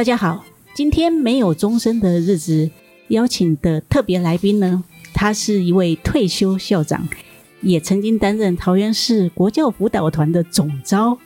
[0.00, 2.70] 大家好，今天没有终身的日子，
[3.08, 4.82] 邀请的特别来宾呢，
[5.12, 7.06] 他是一位退休校长，
[7.60, 11.18] 也曾经担任桃园市国教辅导团的总招，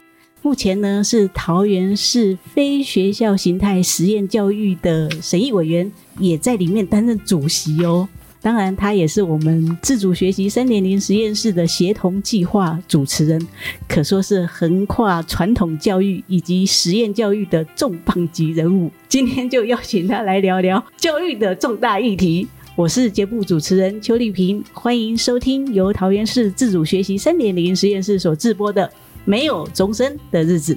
[0.43, 8.09] 目前呢是桃园市非学校形态实验教育的审议委员，也在里面担任主席哦。
[8.45, 13.41] 当然，他也是我们自主学习三点零实验室的协同计划主持人，
[13.89, 18.91] 可说是横跨传统教育以及实验教育的重磅级人物。
[19.09, 22.47] 今天就邀请他来聊聊教育的重大议题。
[22.77, 28.87] 我是节目主持人邱丽萍，欢迎收听由桃园市自主学习三点零实验室所制播的
[29.25, 30.75] 《没有终身的日子》。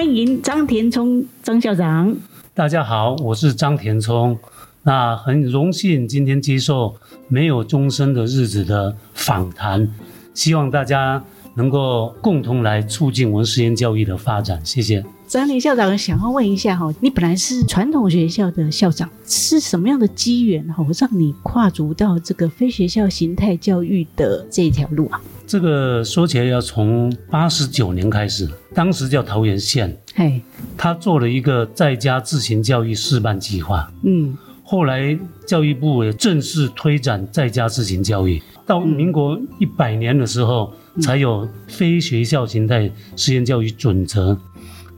[0.00, 2.16] 欢迎张田聪张校长。
[2.54, 4.38] 大家好，我是张田聪。
[4.82, 6.96] 那很荣幸今天接受
[7.28, 9.86] 没有钟声的日子的访谈，
[10.32, 11.22] 希望大家
[11.54, 14.64] 能够共同来促进我们实验教育的发展。
[14.64, 15.04] 谢谢。
[15.28, 25.20] 张田校长，想要问一下哈，你本来是传统学校的校长，是什么样的机缘哈，让你跨足到这个非学校形态教育的这一条路啊？
[25.50, 30.40] 这个说起来要从八十九年开始，当时叫桃园县，嘿，
[30.76, 44.38] 他做了一个在家自行教育示范计划，嗯，后来教育部也正式推展在家自行教育，到民国一百年的时候，才有非学校形态实验教育准则。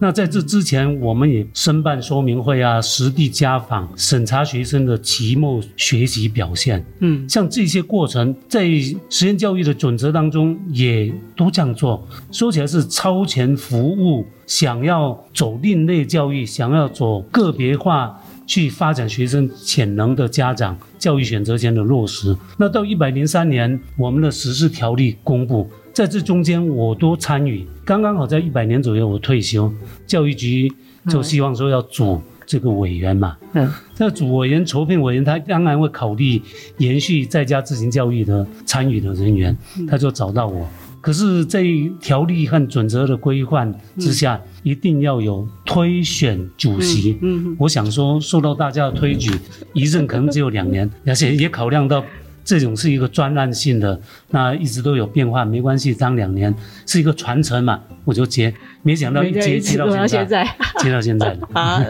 [0.02, 6.84] 那在这之前，我们也申办说明会啊，实地家访，审查学生的期末学习表现。
[6.98, 8.64] 嗯，像这些过程，在
[9.08, 12.04] 实验教育的准则当中，也都这样做。
[12.32, 22.36] 说起来是超前服务，想要走另类教育，想要走个别化去发展学生潜能的家长，教育选择权的落实。
[22.58, 25.70] 那到一百零三年，我们的实施条例公布。
[25.92, 27.66] 在这中间，我都参与。
[27.84, 29.72] 刚刚好在一百年左右，我退休，
[30.06, 30.72] 教育局
[31.08, 33.36] 就希望说要组这个委员嘛。
[33.52, 36.40] 嗯，这组委员、筹聘委员，他当然会考虑
[36.78, 40.66] 延续在家自行教育的参与的人员，他就找到我。
[41.02, 41.64] 可是，在
[42.00, 47.18] 条例和准则的规范之下，一定要有推选主席。
[47.20, 49.30] 嗯，我想说，受到大家的推举，
[49.74, 52.02] 一任可能只有两年，而且也考量到。
[52.44, 56.54] 这种是一个专案性的，那一直都有变化，没关系，当两年
[56.86, 60.44] 是一个传承嘛，我就接，没想到一接接到现在，
[60.78, 61.36] 接到现在。
[61.52, 61.80] 好，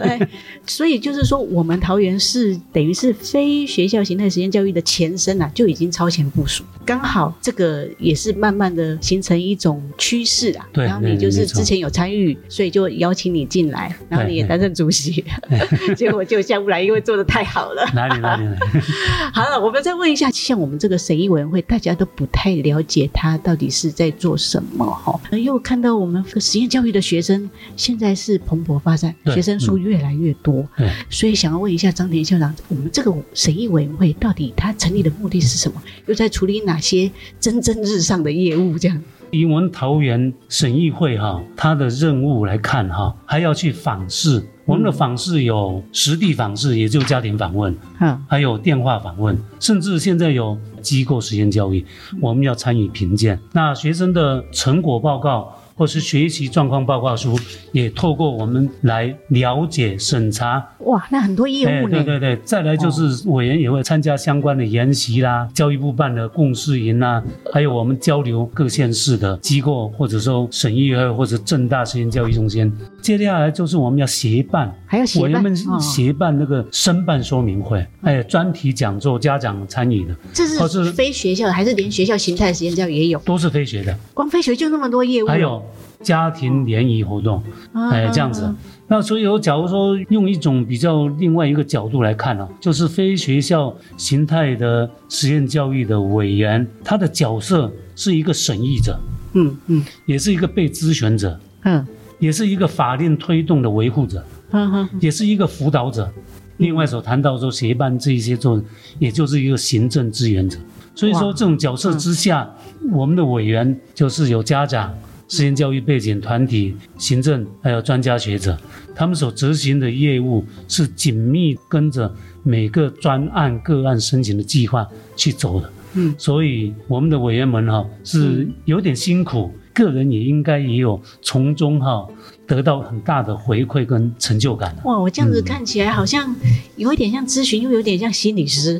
[0.65, 10.67] 所以就是说，我们桃园市等于是非学校形态实验教育的前身啊，就已经超前部署，刚好这个也是慢慢的形成一种趋势啊。
[10.71, 15.25] 对，然后你就是之前有参与，所以就邀请你进来，然后你也担任主席，
[15.97, 17.83] 结果就下不来，因为做的太好了。
[17.95, 18.45] 哪里哪里？
[19.33, 20.29] 好了，我们再问一下。
[20.31, 25.19] 像我们这个审议委员会，大家都不太了解他到底是在做什么哈。
[25.31, 35.81] 又看到我们实验教育的学生现在是蓬勃发展，学生数越来越多，对，所以想要问一下张田校长，我们这个审议委员会到底它成立的目的是什么？
[36.07, 38.77] 又在处理哪些蒸蒸日上的业务？
[38.77, 39.01] 这样。
[39.31, 44.45] 以我们桃园审议会哈，它的任务来看哈，还要去访视。
[44.65, 51.83] 我们的访视有实地访视，也就家庭访问，嗯，还有电话访问，甚至现在有机构实验教育，
[52.21, 53.39] 我们要参与评鉴。
[53.53, 55.53] 那学生的成果报告。
[55.75, 57.37] 或是学习状况报告书，
[57.71, 60.63] 也透过我们来了解审查。
[60.79, 62.03] 哇，那很多业务呢？
[62.03, 72.71] 对对对，再来就是委员也会参加相关的研习啦，教育部办的共识营啦，还有我们交流各县市的机构，或者说省议会或者正大实验教育中心。
[73.01, 80.15] 接下来就是我们要协办，还要协办，委员们协办那个申办说明会，还有专题讲座，家长参与的。
[80.33, 83.19] 这是非学校的，还是连学校形态实验教育也有？
[83.19, 83.97] 都是非学的。
[84.13, 85.27] 光非学就那么多业务。
[85.27, 85.63] 还有。
[86.03, 87.41] 家庭联谊活动，
[87.73, 88.53] 哎，这样子。
[88.87, 98.99] 那所以，我假如说用一种比较另外一个角度来看啊，就是非学校形态的实验教育的委员，他的角色是一个审议者，
[99.33, 101.87] 嗯嗯，也是一个被咨询者，嗯，
[102.19, 106.11] 也是一个法令推动的维护者，嗯哼，也是一个辅导者。
[106.57, 108.63] 另外所谈到说协办这一些作用，
[108.99, 110.59] 也就是一个行政支援者。
[110.93, 112.47] 所以说，这种角色之下，
[112.91, 114.93] 我们的委员就是有家长。
[115.33, 118.55] 实验教育背景团体、行政还有专家学者，
[118.93, 122.13] 他们所执行的业务是紧密跟着
[122.43, 125.73] 每个专案个案申请的计划去走的。
[125.95, 132.07] 嗯，所以我们的委员们哈是有点辛苦，个人也应该也有从中哈
[132.45, 134.75] 得到很大的回馈跟成就感。
[134.83, 136.35] 哇，我这样子看起来好像
[136.75, 138.79] 有一点像咨询，又有点像心理师。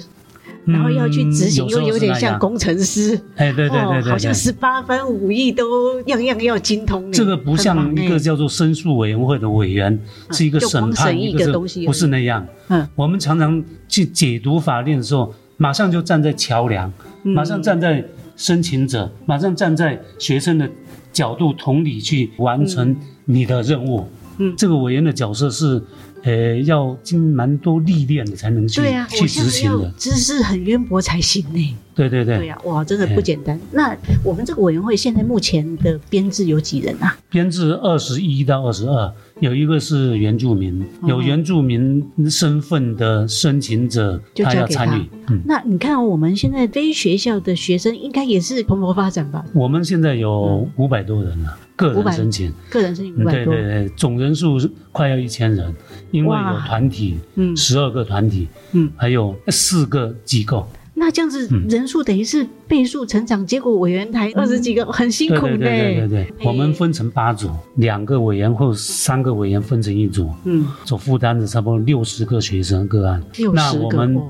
[0.66, 3.20] 然后要去执行，又有点像工程师。
[3.36, 7.12] 哎，对对对对，好像十八般武艺都样样要精通。
[7.12, 10.00] 这个不像一个叫做申诉委员会的委员，
[10.32, 12.46] 是一个审判一个东西，不是那样。
[12.70, 16.92] 嗯，我们常常去解读法令的时候，马上就站在桥梁，
[17.24, 18.04] 马上站在
[18.36, 20.70] 申请者，马上站在学生的
[21.12, 22.96] 角度，同理去完成
[23.26, 24.08] 你的任务。
[24.38, 25.82] 嗯，这个委员的角色是。
[26.26, 31.76] 呃，要经蛮多历练的才能去对、啊、去执行的，知识很渊博才行呢。
[31.94, 33.60] 对对对，对呀、啊，哇，真的不简单。
[33.74, 33.94] 那
[34.24, 37.18] 我们这个委员会现在目前的编制有几人啊？
[37.30, 45.04] 编制二十一到二十二，有一个是原住民，哦、有原住民身份的申请者，他要参与。
[45.28, 49.44] 嗯，那你看我们现在非学校的学生应该也是蓬勃发展吧？
[49.54, 51.54] 我们现在有五百多人了。
[51.60, 54.58] 嗯个人申请，个人申请五百多，对对对，总人数
[54.92, 55.74] 快要一千人，
[56.12, 60.68] 因为有团体，嗯，十二个团体，嗯，还有四个机构。
[60.94, 65.58] 那这样子人数等于是倍数成长，结果委员台二十几个，很辛苦的。
[65.58, 73.22] 对对对对，我们分成八组，两个委员或三个委员分成一组，嗯，所负担的差不多六十个学生个案。
[73.54, 74.22] 那我们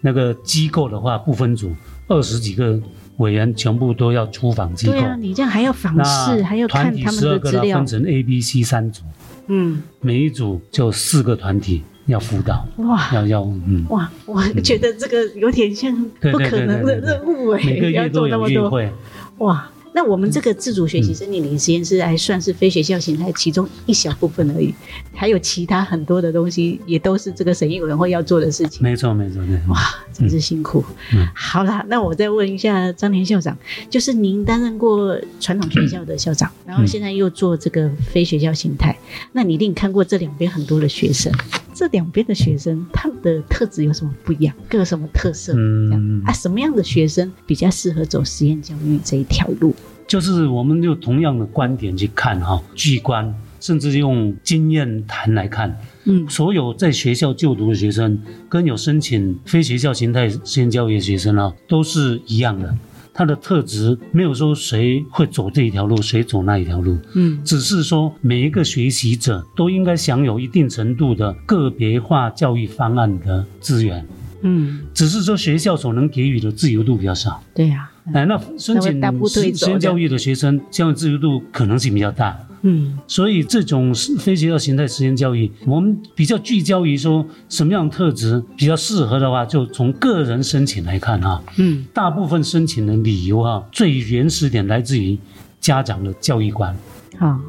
[0.00, 1.72] 那个机构的话不分组，
[2.06, 2.80] 二十几个。
[3.18, 7.78] 委员全部都要出访机构，对啊，你这样还要访视，还要看他们的资料。
[7.78, 9.02] 分成 A、B、C 三组，
[9.46, 18.90] 嗯，每一组就四个团体要辅导，哇，要要，嗯，哇，我觉得这个有点像不可能的任务哎，每个月都有月会，
[19.38, 19.68] 哇。
[19.92, 24.74] 那我们这个自主学习生命灵实验室还算是非学校形态其中一小部分而已，
[25.14, 28.82] 还有其他很多的东西也都是这个审议委员会要做的事情。
[28.82, 29.56] 没错，没错，对。
[29.68, 29.78] 哇，
[30.12, 30.84] 真是辛苦。
[31.14, 33.56] 嗯，好啦，那我再问一下张田校长，
[33.90, 38.98] 就是您担任过传统学校的校长，然后现在又做这个非学校形态，
[39.32, 41.32] 那你一定看过这两边很多的学生，
[41.82, 44.54] 这两边的学生他们的特质有什么不一样？
[44.68, 45.52] 各有什么特色？
[45.56, 49.74] 嗯啊，什么样的学生比较适合走实验教育这一条路？
[50.06, 58.16] 就是我们用同样的观点去看哈，巨观，甚至用经验谈来看，嗯，所有在学校就读的学生
[58.48, 62.72] 跟有申请非学校形态实验教育的学生啊，都是一样的，
[63.14, 74.06] 他的特质没有说谁会走这一条路，谁走那一条路，嗯，只是说每一个学习者都应该享有一定程度的个别化教育方案的资源，
[74.42, 77.88] 嗯，只是说学校所能给予的自由度比较少，对呀。
[78.12, 82.36] 哎，那申请实验教育的学生，相对自由度可能性比较大。
[82.62, 91.42] 嗯，所以这种非学校形态实验教育，我们比较聚焦于说什么样的特质比较适合的话，就从个人申请来看哈。
[91.56, 95.18] 嗯，大部分申请的理由哈，最原始点来自于
[95.60, 96.76] 家长的教育观。
[97.18, 97.40] 啊，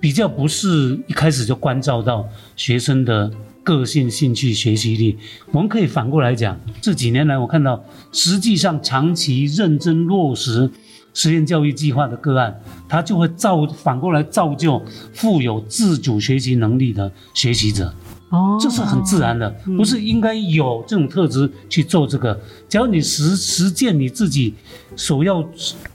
[0.00, 3.30] 比较不是一开始就关照到学生的。
[3.64, 5.18] 个性、兴趣、学习力，
[5.52, 6.58] 我们可以反过来讲。
[6.80, 10.70] 这几年来，我看到实际上长期认真落实
[11.14, 14.80] 实验教育计划的个案，他就会造反过来造就
[15.12, 17.92] 富有自主学习能力的学习者。
[18.30, 22.38] 哦，这是很自然的，不是应该有这种特质去做这个。
[22.68, 24.54] 只要你实实践你自己
[24.94, 25.42] 所要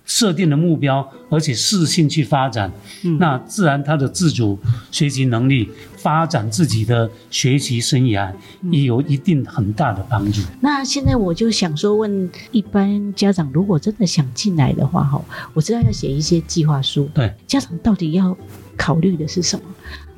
[0.05, 2.71] 设定的目标，而且适性去发展，
[3.19, 4.57] 那自然他的自主
[4.91, 8.33] 学习能力、发展自己的学习生涯
[8.71, 10.41] 也有一定很大的帮助。
[10.59, 18.35] 那现在我就想说，问一般家长，如果真的想进来的话，哈，我知道要写一些计划书，对，家长到底要
[18.77, 19.63] 考虑的是什么？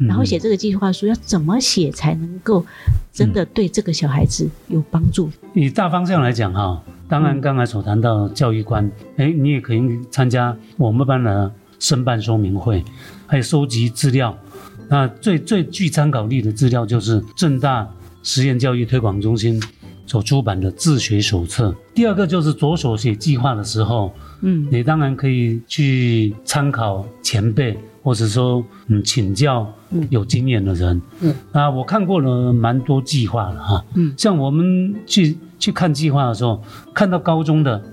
[0.07, 2.65] 然后写这个计划书要怎么写才能够
[3.13, 5.29] 真的对这个小孩子有帮助？
[5.53, 9.81] 以大方向来讲哈，当然刚才所谈到教育观，哎，你也可以
[10.11, 12.83] 参加我们班的申办说明会，
[13.25, 14.37] 还有收集资料。
[14.89, 17.89] 那最最具参考力的资料就是正大
[18.21, 19.61] 实验教育推广中心
[20.05, 21.73] 所出版的自学手册。
[21.93, 27.77] 第二个就是着手写计划的时候，嗯，你当然可以去参考前辈。
[28.05, 29.67] 或者说，嗯，请教
[30.11, 36.61] 有经验的人，嗯，啊，我看过了蛮多计划了哈，嗯，像我们去去看计划的时候，
[36.93, 37.83] 看到高中的，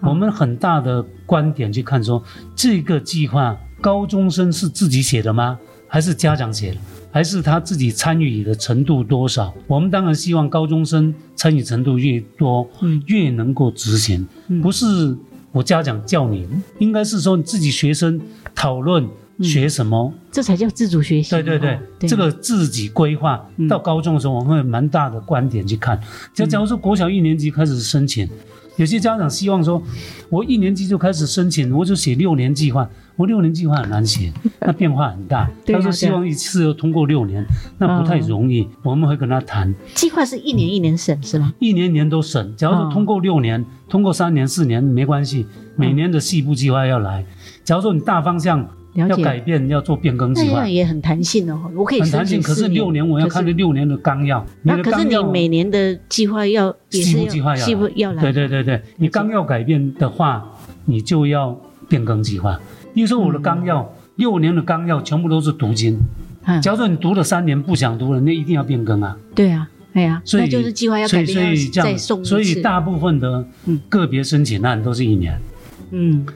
[0.00, 2.20] 我们很大的观点去看说，
[2.56, 5.56] 这个计划高中生是自己写的吗？
[5.86, 6.78] 还是家长写的？
[7.12, 9.54] 还是他自己参与的程度多少？
[9.68, 14.26] 我们当然希望高中生参与程度越多，嗯，越能够执行，
[14.60, 15.16] 不是
[15.52, 16.48] 我家长叫你，
[16.80, 18.20] 应该是说你自己学生
[18.52, 19.06] 讨论。
[19.42, 21.30] 学什么、嗯，这才叫自主学习。
[21.30, 23.44] 对对对，对这个自己规划。
[23.68, 26.00] 到高中的时候，我们会蛮大的观点去看。
[26.34, 28.28] 就假如说国小一年级开始申请，
[28.76, 29.82] 有些家长希望说，
[30.28, 32.88] 我一年级就开始申请，我就写六年计划。
[33.16, 35.50] 我六年计划很难写， 那变化很大。
[35.66, 37.44] 他说希望一次要通过六年，
[37.76, 38.66] 那不太容易。
[38.82, 39.74] 我们会跟他谈。
[39.94, 41.52] 计划是一年一年审是吗？
[41.58, 42.54] 一年一年都审。
[42.56, 47.26] 假如说通过六年，通过三年、四年没关系，每年的细部计划要来。
[47.62, 51.70] 假如说你大方向要改变，要做变更计划，那也很弹性哦。
[51.76, 54.44] 我可以很弹性，可是六年我要看这六年的纲要。
[54.62, 58.20] 那可是你每年的计划要也是计划要细部要来。
[58.20, 60.44] 对对对对，你纲要改变的话，
[60.86, 61.56] 你就要
[61.88, 62.58] 变更计划。
[62.92, 65.96] 比如说我的纲要，嗯、六年的纲要全部都是读经。
[66.46, 69.16] 嗯、假如说你读了三年不想读了，那一定要变更啊。
[69.36, 71.98] 对啊，对啊，所以就是计划要改变，所以这样。
[72.24, 73.46] 所以大部分的
[73.88, 75.40] 个别申请案都是一年。
[75.92, 76.26] 嗯，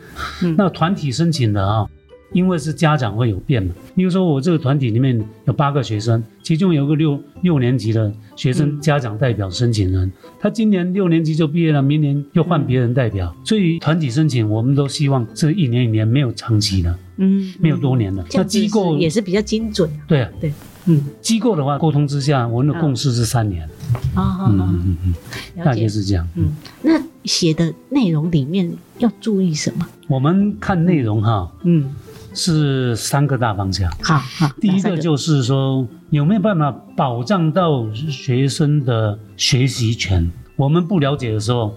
[0.42, 1.90] 嗯那团体申请的啊、哦。
[2.32, 18.20] 因为是家长会有变嘛，比如说我这个团体里面有八个学生，其中有个六六年级的学生家长代表申请人，嗯、他今年六年级就毕业了，明年又换别人代表，嗯、所以团体申请我们都希望是一年一年没有长期的，嗯，没有多年的。
[18.22, 20.00] 嗯、那机构也是比较精准、啊。
[20.08, 20.52] 对啊，对，
[20.86, 23.68] 嗯，机构的话沟通之下，我们的共识是三年。
[24.14, 26.26] 啊，嗯嗯嗯嗯，大概是这样。
[26.34, 26.46] 嗯，
[26.82, 29.86] 那写的内容里面要注意什么？
[30.08, 31.94] 我们看内容哈，嗯。
[32.34, 33.90] 是三个大方向。
[34.02, 40.30] 好，好，第一个就是说有没有办法保障到学生的学习权？
[40.56, 41.74] 我们不了解的时候，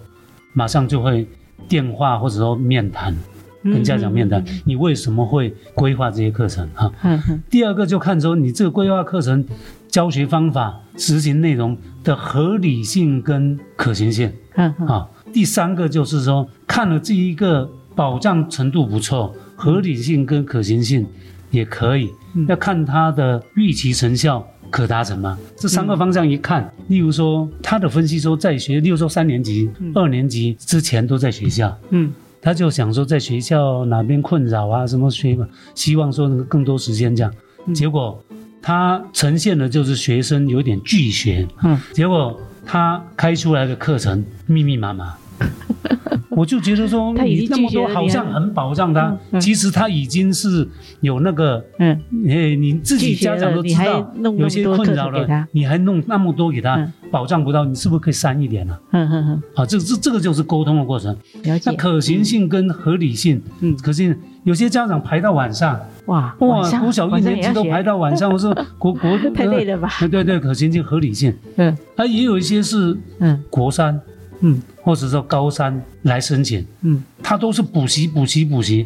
[0.53, 1.27] 马上就会
[1.67, 3.15] 电话或者说面谈，
[3.63, 6.67] 跟家长面谈，你为什么会规划这些课程？
[6.73, 9.45] 哈，嗯，嗯第二个就看说你这个规划课程
[9.87, 14.31] 教学方法、执行内容的合理性跟可行性。
[14.55, 15.11] 嗯，好。
[15.33, 19.35] 第三个就是说看了这一个保障程度不错。
[19.57, 21.05] 合理性跟可行性
[21.49, 25.35] 也可以，嗯、要看他的预期成效可达成吗？
[25.41, 37.33] 嗯、这三个方向一看，例如说他的分析说在学，例如说三年级、嗯、二年级之前都在学校，嗯，他就想说在学校哪边困扰啊，什么学嘛，希望说能够更多时间这样，
[37.65, 38.23] 嗯、结果
[38.61, 45.15] 他呈现的就是学生有点拒学，嗯，结果他开出来的课程密密麻麻。
[46.37, 50.67] 我就觉得说，你那么多好像很保障他，其实他已经是
[51.01, 58.77] 有那个，嗯，哎，你自己家长都知道，有些困扰了，你还弄那么多给他，保障不到，你是不是可以删一点呢？
[58.91, 59.41] 嗯嗯嗯。
[59.55, 61.17] 好，这这这个就是沟通的过程。
[61.43, 69.89] 那可行性跟合理性，嗯，可是有些家长排到晚上，哇哇，国小一年级都排到晚上，我说 国国太累了吧？
[70.11, 73.99] 对对，可行性合理性，嗯，他也有一些是，嗯，国三。
[74.41, 78.83] 嗯，或者说高三来申请，嗯，他都是补习补习补习，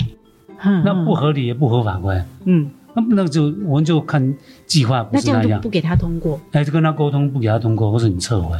[0.63, 4.33] 嗯，那不合理也不合法规，嗯，那那就我们就看
[4.65, 8.57] 计划不是那样，那这样不给他通过，哎，就跟他沟通不给他通过，或者你撤回，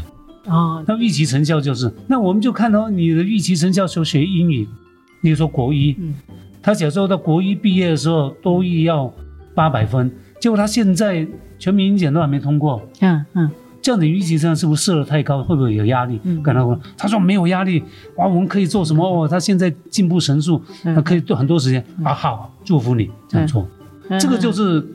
[0.48, 4.67] 哦，那预期成效就是，那我们就看到你的预期成效说学英语，
[5.21, 6.13] 比如说国一，嗯，
[6.62, 9.12] 他小时候到国一毕业的时候多一要
[9.55, 11.25] 八百分，结果他现在
[11.57, 13.50] 全民英检都还没通过，嗯嗯。
[13.81, 15.43] 这样的预期上是不是设的太高？
[15.43, 16.19] 会不会有压力？
[16.23, 17.83] 嗯，跟他说，他说没有压力，
[18.15, 19.03] 哇，我们可以做什么？
[19.03, 22.13] 哦，他现在进步神速，他可以做很多时间啊。
[22.13, 23.67] 好，祝福你这样做。
[24.19, 24.85] 这个就是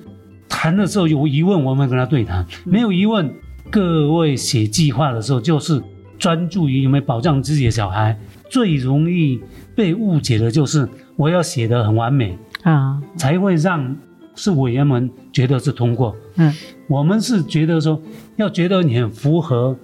[0.48, 3.28] 谈的时候有疑问，我们跟他对谈；没有疑问，
[3.70, 5.82] 各位写计划的时候就是
[6.18, 8.16] 专注于有没有保障自己的小孩。
[8.48, 9.40] 最容易
[9.74, 13.96] 被误解的就是我要写得很完美啊，才会让。
[14.36, 16.52] 是委员们觉得是通过，嗯，
[16.86, 18.00] 我们是觉得说
[18.36, 19.76] 要觉得你很符合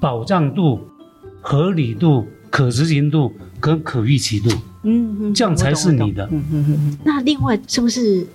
[0.00, 0.80] 保障度、
[1.40, 4.50] 合理度、可执行度跟可预期度，
[4.82, 6.98] 嗯嗯，这样才是你的，嗯嗯嗯。
[7.04, 8.26] 那另外是不是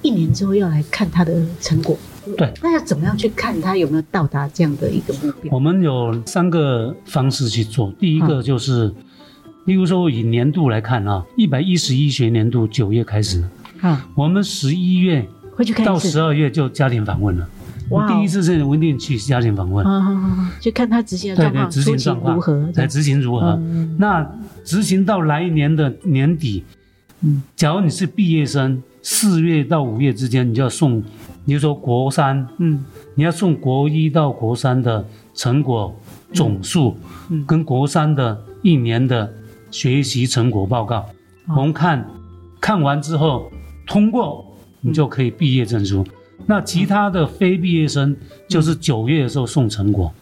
[0.00, 1.98] 一年之后要来看他的成果？
[2.36, 5.52] 对，那要怎么样去看他有没有到达这样的一个目标？
[5.52, 8.94] 我们有三个方式去做，第一个就是，嗯、
[9.64, 13.42] 例如说以年度来看啊，一百一十一学年度九月开始。
[13.82, 15.26] 嗯，我们十一月
[15.84, 17.48] 到十二月就家庭访问了。
[17.88, 19.84] 我第一次是稳定去家庭访问，
[20.60, 23.60] 就看他执行的状况，对对，执行状况如何，来执行如何。
[23.98, 24.24] 那
[24.64, 26.62] 执行到来年的年底，
[27.22, 31.02] 嗯，假如你是毕业生，四月到五月之间，你就要送，
[31.44, 32.84] 你就说国三，嗯，
[33.16, 35.92] 你要送国一到国三的成果
[36.32, 36.96] 总数，
[37.28, 39.28] 嗯，跟国三的一年的
[39.72, 41.04] 学习成果报告，
[41.56, 42.06] 我们看
[42.60, 43.50] 看完之后。
[43.90, 44.46] 通过
[44.80, 46.06] 你就可以毕业证书，
[46.46, 48.16] 那其他的非毕业生
[48.46, 50.14] 就是九月的时候送成果，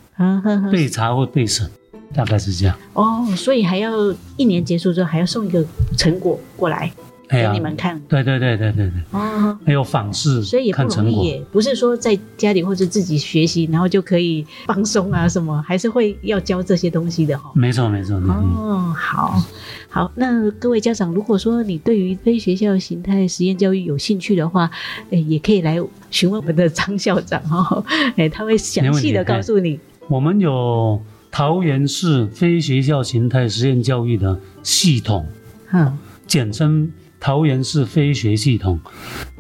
[0.73, 1.71] 备查或备审，
[2.15, 2.75] 大概是这样。
[2.95, 3.93] 哦，所以还要
[4.39, 5.63] 一年结束之后还要送一个
[5.99, 6.91] 成果过来。
[7.29, 8.01] 给你们看。
[8.09, 9.03] 对对对对对对。
[9.13, 17.51] 哦，还有访视，所以也不容易耶，不是说在家里或者自己学习，然后就可以放松啊什么，还是会要教这些东西的哈。
[17.55, 18.17] 没错没错。
[18.17, 19.43] 哦，好，
[19.89, 24.71] 好，那各位家长，如果说你对于非学校形态实验教育有兴趣的话，
[25.11, 25.79] 诶，也可以来
[26.11, 27.85] 询问我们的张校长哈，
[28.17, 29.79] 诶，他会详细的告诉你。
[30.09, 35.27] 我们有桃园市非学校形态实验教育的系统，
[35.73, 36.91] 嗯，简称
[37.21, 38.81] 桃园市飞学系统。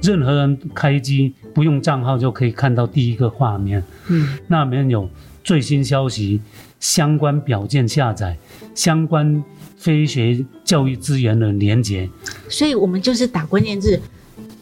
[0.03, 5.09] 任何人开机不用账号就可以看到第一个画面，嗯，那里面有
[5.43, 6.41] 最新消息、
[6.79, 8.37] 相关表件下载、
[8.75, 9.43] 相关
[9.77, 12.09] 飞学教育资源的连接。
[12.49, 14.01] 所以我们就是打关键字。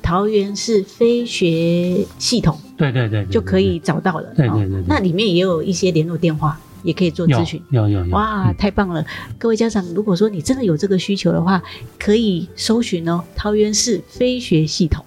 [0.02, 4.32] 桃园市飞学系统，对对对，就可以找到了。
[4.36, 7.60] 对对对，那里面也有一些联络电话，也可以做咨询。
[7.70, 9.04] 有有有，哇，太棒了！
[9.36, 11.60] 各位家长，如果说你真的有这个需求的话，
[11.98, 15.04] 可以搜寻哦，桃园市非学系统。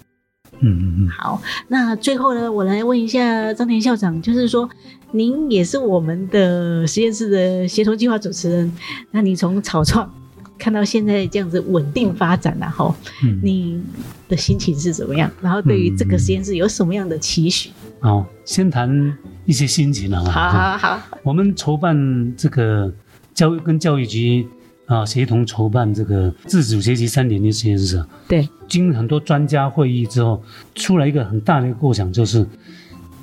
[0.59, 1.09] 嗯嗯嗯。
[1.09, 4.69] 好，那最后呢，我来问一下张田校长，就是说，
[5.13, 8.71] 您也是我们的实验室的协同计划主持人，
[9.12, 10.13] 那你从草创。
[10.60, 13.82] 看到现在这样子稳定发展然后，嗯，你
[14.28, 15.32] 的心情是怎么样？
[15.42, 17.72] 然后对于这个实验室有什么样的期许？
[18.01, 20.24] 哦，先谈一些心情啊。
[20.25, 21.98] 好好好，我们筹办
[22.38, 22.94] 这个
[23.34, 24.48] 教育跟教育局
[24.86, 28.04] 啊协同筹办这个自主学习三点零实验室。
[28.28, 30.44] 对，经很多专家会议之后，
[30.75, 32.46] 出来一个很大的一个构想，就是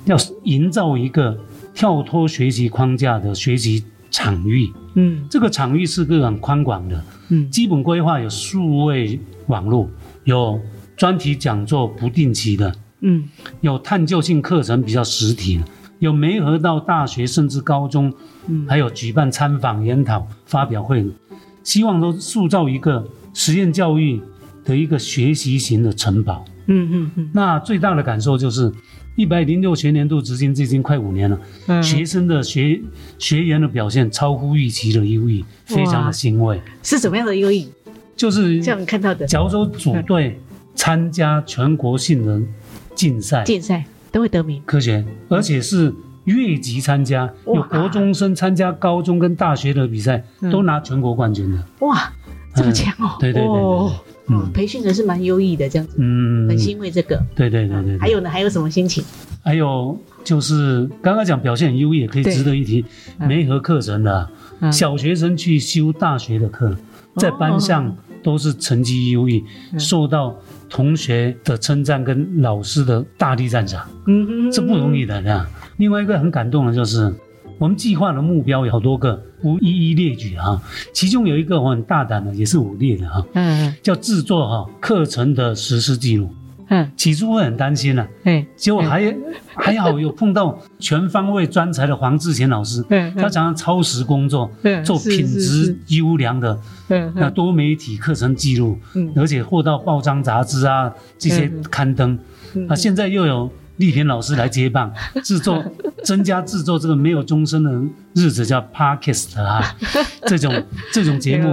[0.05, 1.37] 要营造一个
[1.73, 3.83] 跳脱学习框架的学习
[4.17, 4.73] 场域。
[4.95, 7.03] 嗯，这个场域是个很宽广的。
[7.29, 9.87] 嗯，基本规划有数位网络，
[10.23, 10.59] 有
[10.95, 13.25] 专题讲座不定期的，嗯，
[13.61, 15.63] 有探究性课程比较实体的，
[15.99, 18.11] 有媒合到大学甚至高中，
[18.47, 21.05] 嗯，还有举办参访研讨发表会，
[21.63, 24.19] 希望都塑造一个实验教育
[24.65, 26.43] 的一个学习型的城堡。
[26.65, 27.29] 嗯嗯嗯。
[27.35, 28.73] 那最大的感受就是。
[29.17, 31.39] 一百零六学年度至今，至今快五年了。
[31.65, 32.79] 嗯，学生的学
[33.17, 36.61] 学员的表现超乎预期的优异，非常的欣慰。
[36.83, 37.67] 是什么样的优异？
[38.15, 39.25] 就是这样看到的。
[39.25, 40.39] 假如说组队
[40.75, 42.39] 参加全国性的
[42.93, 44.61] 竞赛，竞赛都会得名。
[44.67, 45.91] 科学，而且是
[46.25, 51.57] 越级参加，有国中生参加高中跟大学的比赛，都拿全国冠军的。
[51.79, 52.13] 哇，
[52.55, 53.17] 这么强哦！
[53.19, 53.91] 对对对。
[54.29, 57.21] 嗯，培训的是蛮优异的，这样子，嗯，很欣慰这个。
[57.35, 57.97] 对对对对。
[57.97, 58.29] 还有呢？
[58.29, 59.03] 还有什么心情？
[59.43, 62.83] 还有就是刚刚讲表现很优异，也可以值得一提。
[63.19, 64.29] 梅河课程的
[64.71, 66.75] 小学生去修大学的课，
[67.15, 69.43] 在班上都是成绩优异，
[69.79, 70.35] 受到
[70.69, 73.87] 同学的称赞跟老师的大力赞赏。
[74.07, 75.45] 嗯，这不容易的，这样。
[75.77, 77.13] 另外一个很感动的就是。
[77.57, 80.61] 我们计划的目标有好多个，不一一列举哈。
[80.93, 86.29] 其中有一个我很大胆的，也是我列的哈，嗯，叫制作哈课程的实施记录。
[86.69, 89.15] 嗯，起初会很担心呐，嗯，结果还
[89.55, 102.19] 还好有碰到全方位专才的黄志贤老师，嗯，他常常超时工作，嗯，做品质优良的，嗯，那多媒体课程记录，嗯，而且获到报章杂志啊这些刊登，
[102.67, 103.49] 啊，现在又有。
[103.77, 104.91] 丽萍老师来接棒，
[105.23, 105.63] 制作
[106.03, 107.71] 增加制作这个没有钟声的
[108.13, 109.63] 日子叫 Podcast 啊，
[110.27, 111.51] 这种这种节目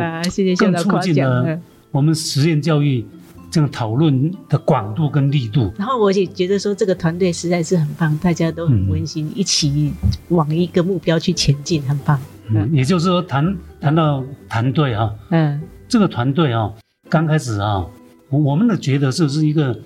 [0.58, 1.58] 更促进了
[1.90, 3.06] 我们实验教育
[3.50, 5.72] 这个讨论的广度跟力度。
[5.78, 9.92] 然后我也觉得说这个团队实在是很棒，大家都很温馨，一起
[10.28, 12.18] 往一个目标去前进，很棒。
[12.50, 16.72] 嗯，也就是说谈谈到团队哈，嗯，这个团队啊，
[17.08, 17.86] 刚开始啊，
[18.28, 19.78] 我我们的觉得是不是一个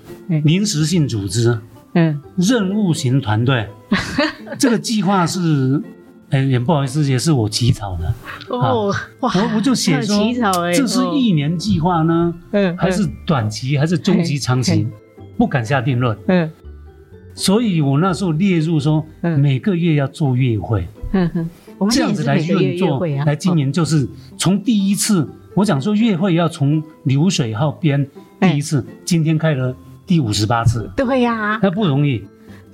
[0.45, 1.51] 临时性组织？
[1.51, 1.61] 嗯，
[2.37, 3.69] 任务型团队，
[4.59, 5.83] 这个计划是，
[6.31, 8.15] 哎，也不好意思，也是我起草的。
[8.49, 14.87] 哦，哇，我我就写说，起草哎，这是一年计划呢，嗯，还是短期，还是中期、长期，
[15.37, 16.17] 不敢下定论。
[16.27, 16.51] 嗯，
[17.35, 19.05] 所以我那时候列入说，
[19.39, 28.07] 每个月要做月会，嗯哼，这样子来运作，来经营，就是从第一次，我讲说月会要从流水号编
[28.41, 29.75] 第一次，今天开了。
[30.09, 32.27] 第五十八次，对呀，那不容易。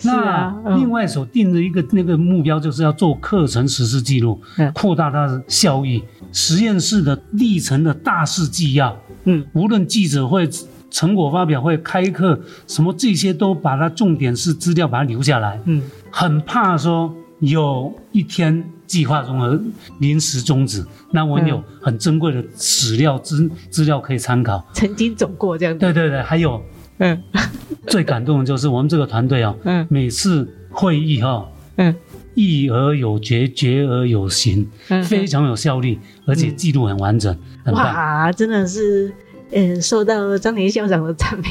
[0.03, 4.41] 那另外所定的一个那个目标，就是要做课程实施记录，
[4.73, 6.03] 扩大它的效益。
[6.33, 10.49] 实验室的历程的大事纪要，嗯，无论记者会、
[10.91, 15.59] 成果发表会、开课什么这些，都把它重点是资料把它留下来。
[15.65, 19.61] 嗯，很怕说有一天计划中的
[20.01, 24.65] 临时终止，那我有很珍贵的史料资资料可以参考。
[24.73, 25.79] 曾经走过这样子。
[25.81, 26.61] 对对对，还有。
[26.99, 27.23] 嗯，
[27.87, 31.95] 最感动的就是我们这个团队啊，嗯，每次会议哈，嗯，
[32.35, 37.85] 议而有决，决而有行，嗯，非常有效率，而且记录很完整，很棒。
[37.85, 39.13] 哇，真的是
[39.55, 41.45] 呃，受到张田校长的赞美，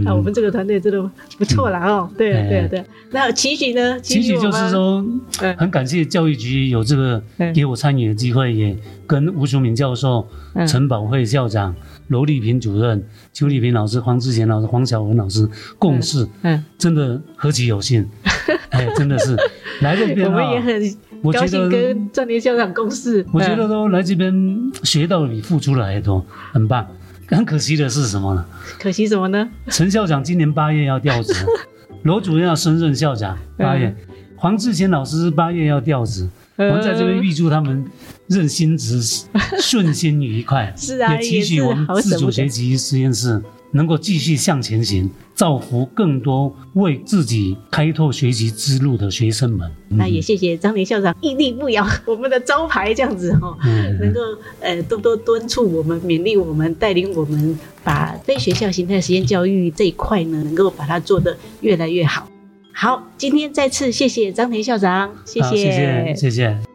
[0.00, 2.10] 那、嗯、我们这个团队真的不错啦哦。
[2.18, 2.78] 对啊，对啊，对。
[2.78, 2.84] 啊。
[3.10, 3.98] 那期许呢？
[4.00, 5.02] 期许就是说，
[5.56, 7.22] 很感谢教育局有这个
[7.54, 10.28] 给我参与的机会，也跟吴淑敏教授、
[10.68, 11.74] 陈宝慧校长、
[12.08, 18.06] 罗丽萍主任、邱丽萍老师、黄志贤老师、黄晓文老师共事，嗯，真的何其有幸，
[18.68, 19.34] 哎，真的是。
[19.80, 20.96] 来这边 我们也很。
[21.24, 26.86] 我觉得跟张田校长共事，我觉得都来这边学到比付出来的多，很棒。
[27.26, 28.44] 很可惜的是什么呢？
[28.78, 29.48] 可惜什么呢？
[29.68, 31.32] 陈校长今年八月要调职，
[32.04, 33.86] 罗主任要升任校长，八月。
[33.86, 33.96] 嗯、
[34.36, 37.82] 黄志贤老师八月要调职，嗯、我们在这边预祝他们
[38.28, 39.00] 任新职
[39.58, 40.70] 顺心愉快。
[40.76, 43.42] 是啊，也期许我们自主学习实验室。
[43.74, 49.70] 能够继续向前行，造福更多为自己开拓学习之路的学生们。
[49.90, 54.20] 嗯、那也谢谢张田校长屹立不摇， 我们的招牌这样子哈，嗯、能够
[54.60, 62.28] 呃多多敦促我们、勉励我们、带领我们，把非学校形态实验教育这一块呢，能够把它做得越来越好。
[62.72, 66.73] 好，今天再次谢谢张田校长，谢谢，谢谢，谢谢。